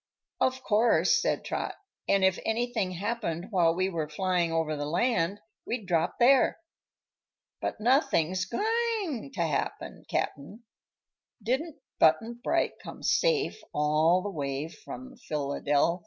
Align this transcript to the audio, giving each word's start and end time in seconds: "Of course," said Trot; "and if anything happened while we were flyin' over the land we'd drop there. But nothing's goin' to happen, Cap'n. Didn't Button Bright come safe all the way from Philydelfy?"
"Of 0.39 0.63
course," 0.63 1.21
said 1.21 1.45
Trot; 1.45 1.75
"and 2.07 2.23
if 2.25 2.39
anything 2.43 2.93
happened 2.93 3.51
while 3.51 3.75
we 3.75 3.87
were 3.87 4.09
flyin' 4.09 4.49
over 4.51 4.75
the 4.75 4.87
land 4.87 5.39
we'd 5.63 5.85
drop 5.85 6.17
there. 6.17 6.57
But 7.61 7.79
nothing's 7.79 8.45
goin' 8.45 9.29
to 9.31 9.41
happen, 9.43 10.03
Cap'n. 10.09 10.63
Didn't 11.43 11.75
Button 11.99 12.41
Bright 12.43 12.79
come 12.81 13.03
safe 13.03 13.61
all 13.75 14.23
the 14.23 14.31
way 14.31 14.69
from 14.69 15.17
Philydelfy?" 15.17 15.99